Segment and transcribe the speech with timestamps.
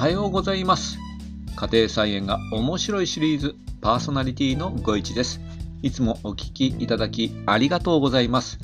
[0.00, 0.98] はようございます。
[1.56, 5.42] 家庭菜園が面白いシリーズパーソナリティのご一です。
[5.82, 8.58] いつもお聞きいただきありがとうございます。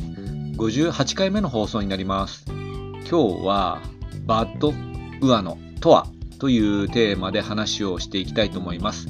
[0.57, 2.47] 58回目の放送になります。
[2.49, 3.83] 今日は
[4.25, 4.73] バッド
[5.21, 6.07] グアノとは
[6.39, 9.07] というテーマで話をしていきたいと思います。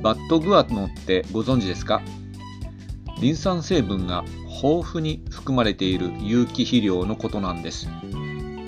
[0.00, 2.00] バッドグアノってご存知ですか？
[3.20, 4.24] リン酸成分が
[4.62, 7.86] 豊富に含まれている有機肥料のことなんです。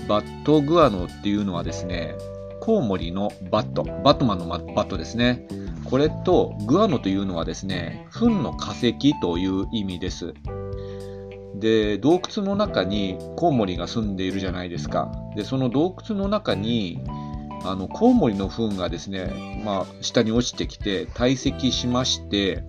[0.07, 2.17] bat guano っていうのはですね
[2.63, 5.49] コウモリの bat、バットマンの bat ですね。
[5.85, 10.33] これとグアノというのはですね、糞の化石という意味です。
[11.57, 15.11] で、洞窟の中にコウモリが住んでいるじゃないですか。
[15.35, 17.01] で、その洞窟の中に
[17.65, 22.63] あのコウモリの糞がですね、まあ、下に落ちてきて堆積しまして、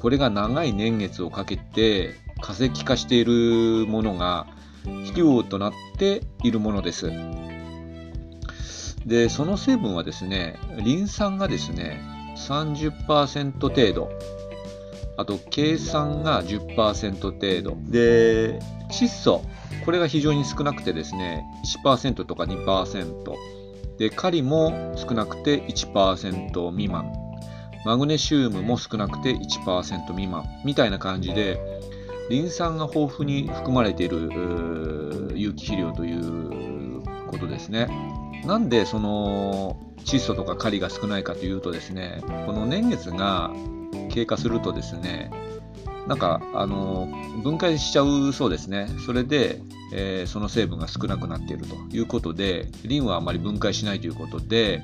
[0.00, 2.10] これが長い年月をかけて
[2.42, 4.48] 化石化しているものが
[4.84, 7.10] 肥料となっているものです。
[9.06, 12.00] で、その成分はですね、リン酸がですね、
[12.36, 14.10] 30%程度、
[15.16, 18.58] あと、計酸が10%程度、で、
[18.90, 19.42] 窒素、
[19.84, 21.44] これが非常に少なくてですね、
[21.84, 23.34] 1%とか2%、
[23.98, 27.12] で、カリも少なくて1%未満、
[27.84, 31.58] マグネシウムも少なくて1%未満、みたいな感じで、
[32.30, 36.89] リン酸が豊富に含まれている有機肥料という
[37.30, 37.88] ことですね。
[38.44, 43.50] なんでその窒素とかカリが少ないかというとですねこの年月が
[44.10, 45.30] 経過するとですね
[46.06, 47.08] なんかあの
[47.42, 49.60] 分解しちゃうそうですねそれで、
[49.92, 54.82] えー、その成分が少なくなっているということでリンはあまり分解しないということで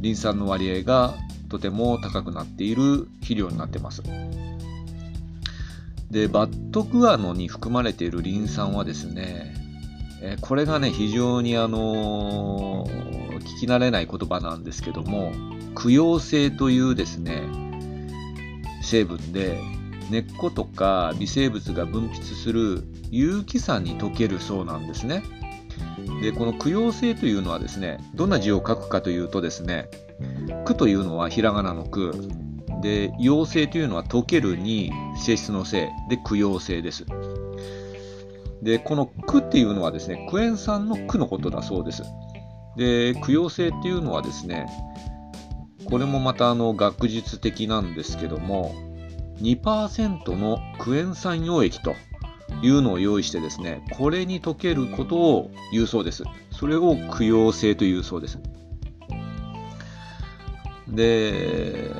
[0.00, 1.14] リン酸の割合が
[1.48, 4.02] とても高くなっている肥料になってます
[6.10, 9.65] でバットグアノに含まれているリン酸はですね
[10.22, 15.32] えこれがね、非常にあのー、聞き慣れない言葉なんですけども、
[15.74, 17.42] 供養性というですね、
[18.82, 19.58] 成分で、
[20.10, 25.22] 根っことか微生物が分泌する有機酸に溶けるそうなんですね。
[26.22, 29.88] で、この供養性というのはですね、どんな字を書くかというとですね、
[30.64, 32.12] 句というのはひらがなの句、
[32.82, 37.04] で、陽性というのは溶けるに性質の性で供養性です。
[38.62, 42.02] で、この区っていうのはですね、クエン酸の区のことだそうです。
[42.76, 44.66] で、供養性っていうのはですね、
[45.86, 48.74] これもまたあの学術的なんですけども、
[49.40, 51.94] 2%のクエン酸溶液と
[52.62, 56.24] いうのを用意してですね、これに溶けることを言うそうです。
[56.50, 58.38] それを供養性というそうです。
[60.88, 61.90] で、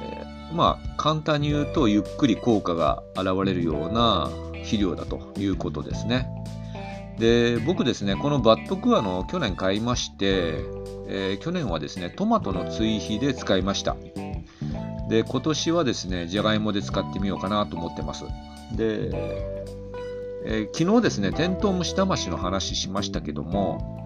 [0.53, 4.31] まあ、簡単に言うと、ゆっくり効果が現れるような
[4.67, 6.29] 肥料だということですね。
[7.19, 10.57] で僕ですね、このバットクワの去年買いまして、
[11.09, 13.97] えー、去年はですね、トマトの追肥で使いました。
[15.09, 18.25] で、今年はですね、じゃがいもで使ってみようかなと思ってます。
[18.77, 19.11] で、
[20.45, 24.05] えー、昨日ですね、テントウムシ魂の話しましたけども、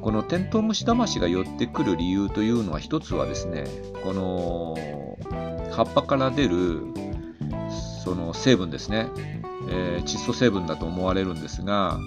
[0.00, 3.64] このテントウムシ魂が寄ってくる理由というのは一つはですね、
[4.02, 4.76] この
[5.70, 6.82] 葉っぱから出る
[8.02, 9.08] その成分ですね、
[9.68, 11.98] え、窒素成分だと思われるんですが、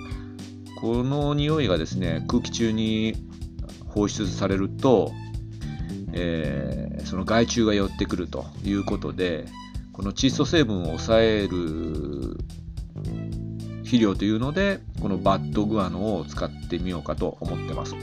[0.79, 3.15] この匂いがですね空気中に
[3.87, 5.11] 放出されると、
[6.13, 9.45] えー、その害虫が寄ってくるということで
[9.91, 12.37] この窒素成分を抑える
[13.79, 17.95] 肥料というのでこのバッドグアノを使ってみようかと思ってます。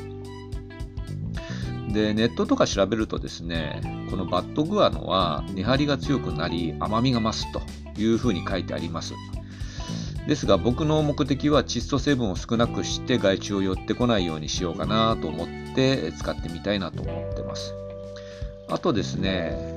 [1.93, 7.63] でネットとか調べるとですねこのバッドグアノは根張りが強くなり甘みが増すと
[7.97, 9.15] いうふうに書いてあります。
[10.27, 17.75] ですが僕の目的は窒素成分を少なくして害虫を寄ってこないようにしようかなと思って使ってみたいなと思ってます。
[18.69, 19.75] あとですね、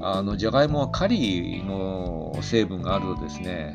[0.00, 3.74] あのじゃがいもはカリの成分があるとですね、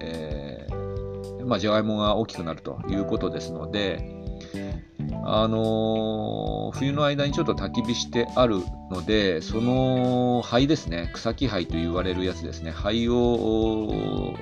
[0.00, 4.14] えー、まあ、じゃがいもが大きくなるということですので、
[5.24, 14.34] あのー、冬の間にちょっと焚き火してあるので、その灰ですね、草木灰と言われるやつですね、灰を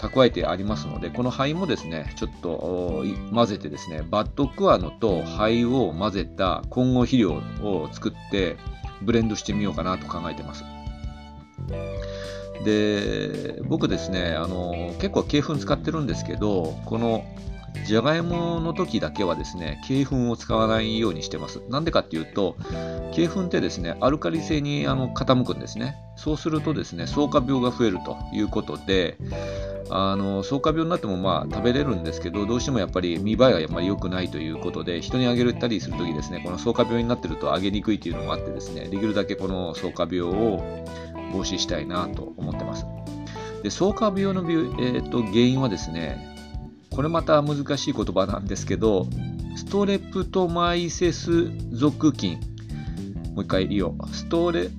[0.00, 8.56] 蓄えてありますので、この灰もですね、ちょっと混ぜてですね、バッドクワノと灰を混ぜた混合肥料を作って
[9.02, 10.64] ブレンドしてみようかなと考えてます。
[12.64, 17.24] で、僕ですね、あの結構鶏粉使ってるんですけど、この
[17.84, 21.60] じゃがいもの時だけはですね、鶏粉を使わないようにしてます。
[21.68, 22.56] なんでかっていうと、
[23.16, 25.96] 鶏粉ってですね、アルカリ性にあの傾くんですね。
[26.16, 29.18] そうするとですね、草加病が増えるということで、
[29.90, 40.84] あの草加病になってもまあ食べれるんですけどどうしてもやっぱり見栄えがやっぱり良くないということで人にあげたりするときですねこの草加病になってるとあげにくいというのもあってですねできるだけこの草加病を
[41.32, 42.86] 防止したいなと思ってます。
[43.62, 46.36] で草加病の病、えーと、原因はですね
[46.90, 49.06] これまた難しい言葉なんですけど
[49.56, 52.38] ストレプトマイセス属菌。
[53.34, 53.94] もう一回言おう。
[54.12, 54.70] ストレ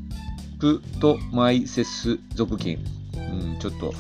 [0.59, 2.79] プトマイセス属菌、
[3.13, 3.93] うん、ちょっと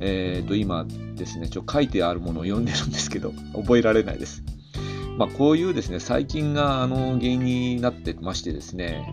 [0.00, 4.42] えー、と今ですね、ちょ書いてあるものを読んでるんですけど、覚えられないです。
[5.16, 9.12] まあ、こういうですね、細菌があの原因になってましてですね、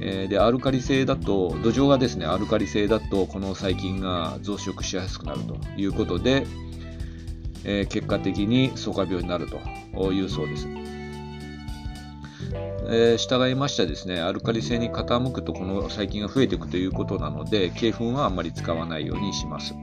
[0.00, 6.46] えー、でアルカリ性だと、土壌がですね、アルカリ性だと、この細菌が増殖しやすくなるということで、
[7.64, 9.46] えー、結果的に草加病になる
[9.94, 10.68] というそうです。
[12.90, 19.74] えー、従いましてですね、アルカリ性に傾くとこの細菌が増えていくということなので、鶏粉はあんまり使わないようにします。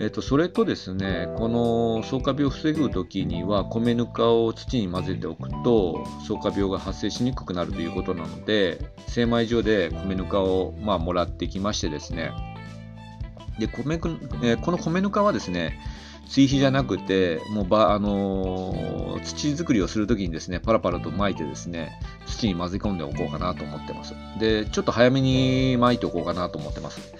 [0.00, 12.32] えーと、それとですね、この草加病を防ぐ時には、米ぬかを土に混ぜておくと、草加病が発生しにくくなるということなので、精米所で米ぬかを、まあ、もらってきましてですね、
[13.58, 15.78] で米えー、この米ぬかはですね、
[16.30, 24.14] 追肥じゃなくて、もうば、あのー、土作りをするときにですね、パラパラと巻いてですね、土に混ぜ込んでおこうかなと思ってます。
[24.38, 27.12] で、ちょっと早めに巻いておこうかなと思ってます。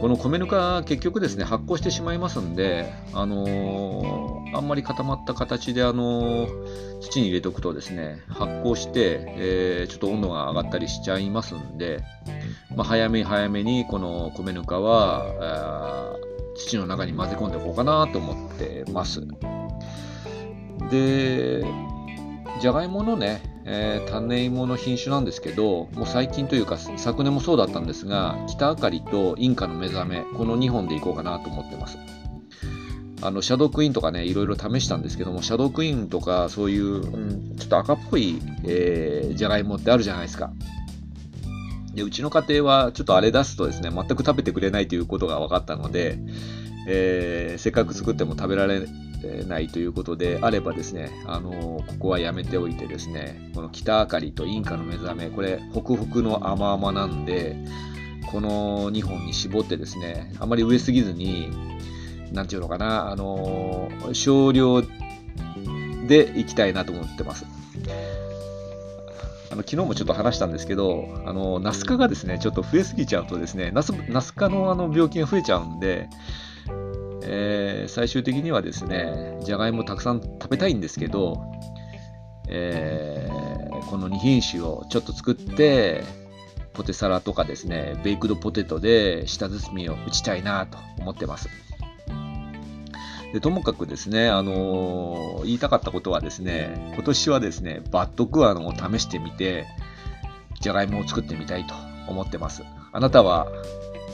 [0.00, 12.04] この米ぬか、結局ですね、発酵してしまいますんで、あのー、あんまり固まった形で、あのー、土に入れておくとですね、発酵して、えー、ちょっと温度が上がったりしちゃいますんで、
[12.76, 16.14] まあ、早め早めにこの米ぬかは、
[16.58, 19.26] 土の中に混ぜ込んでおこうかなと思ってます。
[20.90, 21.64] で、
[22.60, 31.98] じゃがいものね、えー、種芋の品種なんですけど、もう最近というか昨年もそうだったんですが、北あかりとインカの目覚め、この2本でいこうかなと思ってます。
[33.20, 40.52] あのシャドークイーンとかね、いろいろ試したんですけども、シャドークイーンとかそういう、うん、ちょっと赤っぽい、えー、じゃがいもってあるじゃないですか。
[41.98, 46.18] でうちの家庭はちょっとあれ出すとですね、全く食べてくれないということが分かったので、
[46.86, 48.86] えー、せっかく作っても食べられ
[49.46, 51.50] ないということであればですね、あの
[51.86, 57.56] ここはやめておいてですね、この北あかりとインカの目覚め、これ、ホクホクの甘々なんで、
[58.30, 61.50] この2本に絞ってですね、あまり植えすぎずに、
[62.32, 64.82] なんていうのかな、あの少量
[66.06, 67.57] でいきたいなと思ってます。
[69.50, 76.08] あの昨日もちょっと話したんですけど、あのナス科がですね、ちょっと増えすぎちゃうとですね、ナスナス科のあの病気が増えちゃうんで、
[77.22, 81.42] えー、最終的にはですね、じゃがいもたくさん食べたいんですけど、
[82.48, 86.04] えー、この2品種をちょっと作って、
[86.74, 91.48] ポテサラとかですね、ベイクドポテトで舌包みを打ちたいなと思ってます。
[93.32, 99.66] でともかくですね、あのー、言いたかったことはですね、今年はですね、バッドクアンを試してみて、
[100.60, 101.74] じゃがいもを作ってみたいと
[102.08, 102.62] 思ってます。
[102.90, 103.46] あなたは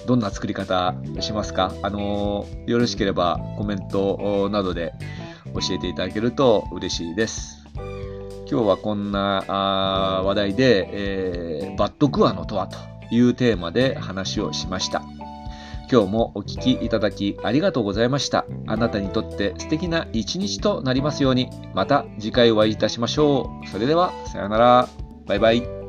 [0.06, 1.72] どんな作り方しますか？
[1.82, 4.93] あのー、よろしければコメントなどで
[5.55, 7.64] 教えていただけると嬉しいです。
[8.50, 9.44] 今日はこんな
[10.25, 12.76] 話題で、えー、バッドクアノとはと
[13.11, 15.02] いうテーマで話をしました。
[15.91, 18.47] 今日もお聴きいただきありがとうございました。
[18.67, 23.69] あなたにとって素敵な一日となりますように、また次回お会いいたしましょう。
[23.69, 24.88] それでは、さようなら。
[25.26, 25.84] バイバイ。